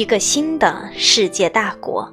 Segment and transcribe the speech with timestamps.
[0.00, 2.10] 一个新的世界大国。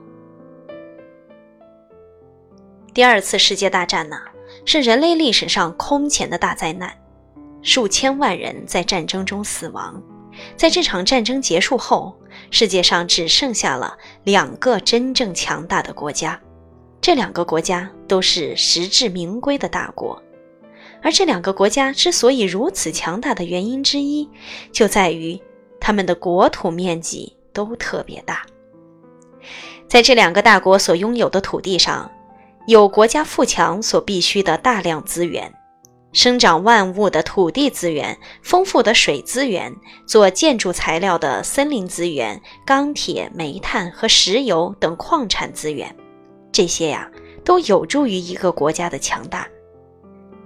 [2.94, 4.20] 第二次世界大战呢，
[4.66, 6.92] 是人类历史上空前的大灾难，
[7.62, 10.04] 数千万人在战争中死亡。
[10.58, 12.14] 在这场战争结束后，
[12.52, 16.38] 世界上只剩下了两个真正强大的国家，
[17.00, 20.22] 这两个国家都是实至名归的大国。
[21.02, 24.30] 而这两个国家之所以如此强大的原因之一，
[24.74, 25.42] 就在于
[25.80, 28.46] 他们的国土面积都特别大。
[29.88, 32.12] 在这两个大国所拥有的土地上，
[32.68, 35.52] 有国家富强所必需的大量资源。
[36.14, 39.76] 生长万物的土地资源、丰富的水资源、
[40.06, 45.94] 做建筑材料的森林资源、钢铁、煤炭和石油等矿产资源，
[46.52, 47.10] 这些呀
[47.44, 49.48] 都有助于一个国家的强大。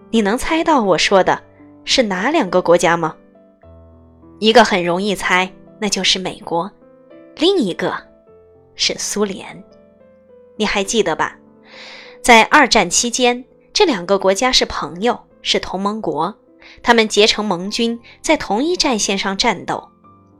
[0.10, 1.42] 你能猜到我说的
[1.86, 3.16] 是哪两个国家吗？
[4.40, 6.68] 一个很容易猜，那就是美国；
[7.36, 7.96] 另一个
[8.76, 9.64] 是苏联。
[10.58, 11.38] 你还记得吧？
[12.22, 13.44] 在二战期间，
[13.74, 15.20] 这两个国家是朋友。
[15.44, 16.32] 是同盟国，
[16.84, 19.90] 他们结成盟军，在同一战线上战斗。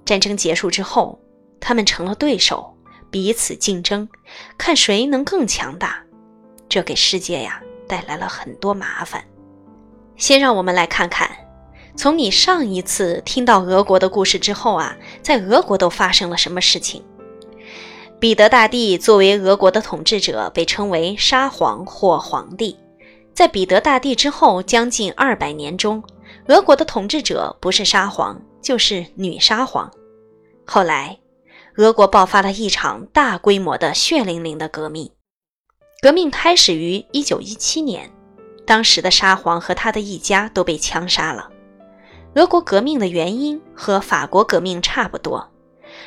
[0.06, 1.20] 战争结束之后，
[1.60, 2.72] 他们成了对手，
[3.10, 4.08] 彼此竞争，
[4.60, 6.04] 看谁能更强大。
[6.70, 9.26] 这给世界呀带来了很多麻烦。
[10.18, 11.28] 先让我们来看看，
[11.96, 17.04] 从你上一次听到俄国的故事之后啊，在俄国都发生了什么事情？
[18.20, 22.78] 彼得大帝作为俄国的统治者，被称为沙皇或皇帝。
[23.34, 26.04] 在彼得大帝之后将近二百年中，
[26.48, 29.92] 俄国的统治者不是沙皇就是女沙皇。
[30.66, 31.18] 后来，
[31.78, 35.10] 俄国爆发了一场大规模的血淋淋的革命。
[36.02, 38.12] 革命开始于一九一七年，
[38.66, 41.50] 当时的沙皇和他的一家都被枪杀了。
[42.36, 45.50] 俄国革命的原因和法国革命差不多，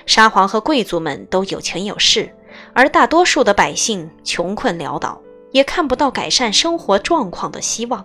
[0.06, 2.34] 沙皇和贵族们都有权有势，
[2.72, 5.20] 而大多数的百姓穷困潦倒。
[5.52, 8.04] 也看不到改善生活状况的希望。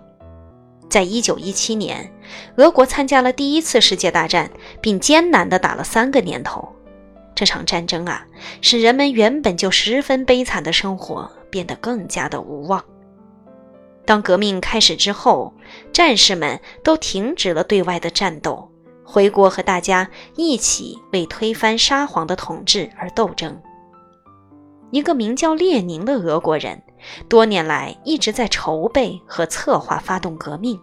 [0.88, 2.08] 在一九一七年，
[2.54, 4.48] 俄国参加了第一次世界大战，
[4.80, 6.68] 并艰难地打了三个年头。
[7.34, 8.24] 这场战争啊，
[8.60, 12.84] 使人们原本就十分悲惨的生活变得更加的无望。
[14.04, 15.54] 当革命开始之后，
[15.92, 18.70] 战士们都停止了对外的战斗，
[19.04, 23.60] 回国和大家一起为推翻沙皇的统治而斗争。
[24.90, 26.82] 一个名叫列宁的俄国人。
[27.30, 30.78] 多年来一直在筹备和策划发动革命，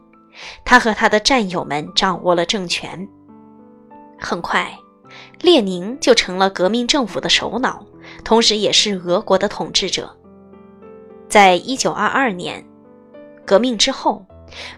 [0.65, 3.07] 他和他的战友们掌握了政权。
[4.17, 4.75] 很快，
[5.41, 7.85] 列宁就成了革命政府的首脑，
[8.23, 10.09] 同时也是俄国的统治者。
[11.29, 12.65] 在一九二二年，
[13.47, 14.25] 革命之后，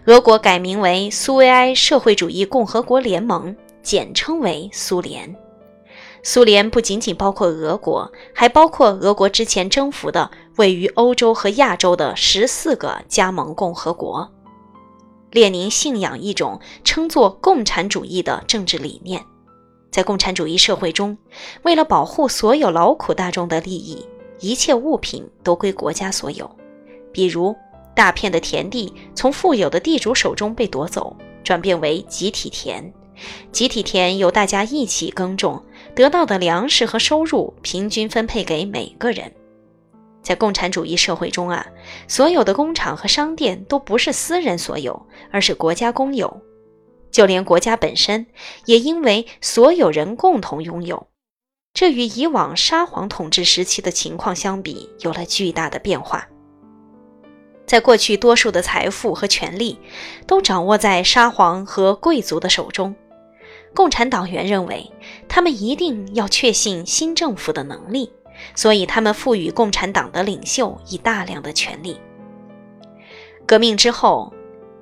[0.06, 5.34] 俄国改名为苏维埃社会主义共和国联盟，简称为苏联。
[6.22, 14.30] 苏联不仅仅包括俄国，还包括俄国之前征服的位于欧洲和亚洲的十四个加盟共和国。
[15.32, 19.20] 列宁信仰一种称作共产主义的政治理念，
[19.90, 21.18] 在共产主义社会中，
[21.62, 24.06] 为了保护所有劳苦大众的利益，
[24.38, 26.48] 一切物品都归国家所有。
[27.12, 27.56] 比如，
[27.94, 32.92] 大片的田地从富有的地主手中被夺走，转变为集体田。
[33.52, 35.62] 集体田由大家一起耕种，
[35.94, 39.30] 得到的粮食和收入平均分配给每个人。
[40.22, 41.66] 在共产主义社会中啊，
[42.08, 46.40] 所有的工厂和商店都不是私人所有，而是国家公有。
[47.10, 48.26] 就连国家本身，
[48.66, 51.08] 也因为所有人共同拥有。
[51.74, 56.28] 这与以往沙皇统治时期的情况相比，有了巨大的变化。
[57.70, 59.78] 在过去，多数的财富和权力
[60.26, 62.92] 都掌握在沙皇和贵族的手中。
[63.76, 64.90] 共产党员认为，
[65.28, 68.10] 他们一定要确信新政府的能力，
[68.56, 71.96] 所以他们赋予共产党的领袖以大量的权力。
[73.46, 74.32] 革命之后，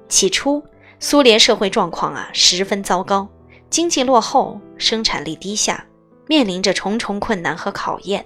[0.08, 0.64] 起初
[0.98, 3.28] 苏联社会状况啊十分糟糕，
[3.68, 5.84] 经济落后，生产力低下，
[6.26, 8.24] 面临着重重困难和考验。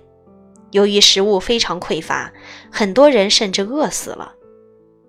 [0.71, 2.33] 由于食物非常匮乏，
[2.71, 4.33] 很多人甚至饿死了。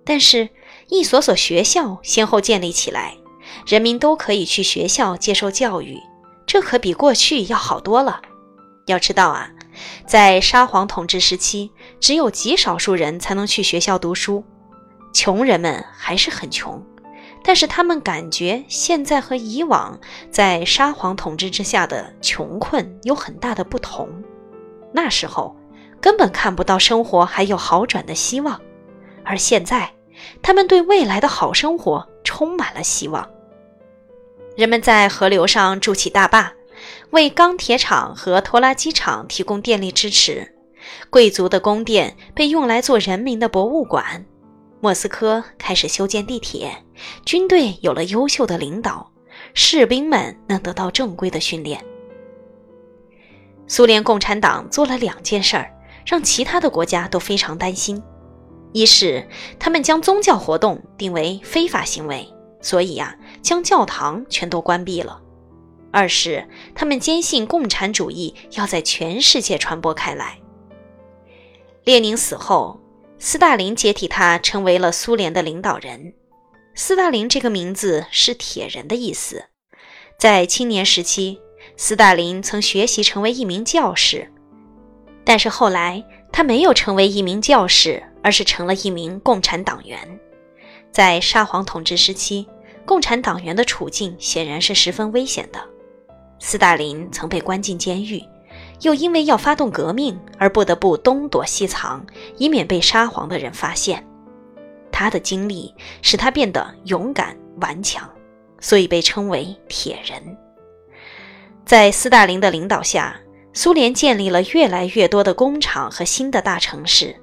[0.04, 0.48] 但是，
[0.88, 3.14] 一所所学校先后建立起来。
[3.66, 5.98] 人民都可以去学校接受教育，
[6.46, 8.20] 这可比过去要好多了。
[8.86, 9.48] 要知道啊，
[10.06, 11.70] 在沙皇统治时期，
[12.00, 14.44] 只有极少数人才能去学校读书，
[15.12, 16.84] 穷人们还是很穷。
[17.42, 19.98] 但是他们感觉现在和以往
[20.30, 24.08] 在沙皇统治之下的穷困有很大的不同。
[24.92, 25.54] 那时候
[26.00, 28.60] 根本看不到生活还有好转的希望，
[29.24, 29.90] 而现在
[30.42, 33.28] 他们对未来的好生活充满了希望。
[34.56, 36.52] 人们在河流上筑起大坝，
[37.10, 40.54] 为钢铁厂和拖拉机厂提供电力支持，
[41.10, 44.24] 贵族的宫殿被用来做人民的博物馆，
[44.80, 46.84] 莫斯科开始修建地铁，
[47.24, 49.10] 军队有了优秀的领导，
[49.54, 51.84] 士兵们能得到正规的训练。
[53.66, 55.72] 苏联共产党做了两件事儿，
[56.06, 58.00] 让其他的国家都非常担心：
[58.74, 59.24] 一是
[59.56, 62.28] 他们将宗教活动定为非法行为，
[62.60, 65.22] 所以呀，将教堂全都关闭了；
[65.92, 66.44] 二是
[66.74, 70.40] 他们坚信共产主义要在全世界传播开来。
[71.84, 72.80] 列宁死后，
[73.20, 76.12] 斯大林接替他，成为了苏联的领导人。
[76.74, 79.44] 斯大林这个名字是“铁人”的意思，
[80.18, 81.38] 在青年时期。
[81.76, 84.30] 斯大林曾学习成为一名教士，
[85.24, 89.98] 但是后来他没有成为一名教士，而是成了一名共产党员。
[90.90, 92.48] 在沙皇统治时期，
[92.86, 95.60] 共产党员的处境显然是十分危险的。
[96.38, 98.22] 斯大林曾被关进监狱，
[98.80, 102.04] 又因为要发动革命而不得不东躲西藏，
[102.38, 104.04] 以免被沙皇的人发现。
[104.90, 108.08] 他的经历使他变得勇敢顽强，
[108.58, 110.22] 所以被称为“铁人”。
[111.66, 113.16] 在斯大林的领导下，
[113.52, 117.14] 苏联建立了越来越多的工厂和新的大城市。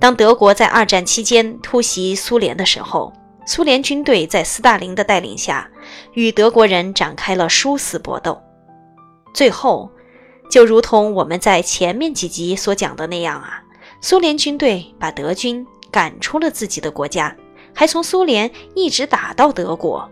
[0.00, 3.12] 当德国在二战期间突袭苏联的时候，
[3.46, 5.70] 苏联军队在斯大林的带领下
[6.14, 8.40] 与德国人展开了殊死搏斗。
[9.32, 9.88] 最后，
[10.50, 13.62] 就如同我们在前面几集所讲的那样啊，
[14.00, 17.36] 苏联军队把德军赶出了自己的国家，
[17.74, 20.10] 还从苏联一直打到德国，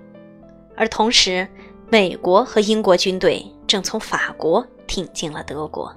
[0.76, 1.48] 而同时。
[1.90, 5.90] 美国和英国军队正从法国挺进了德国。